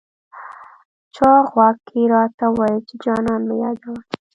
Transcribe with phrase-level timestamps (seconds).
[1.15, 3.99] چا غوږ کي راته وويل، چي جانان مه يادوه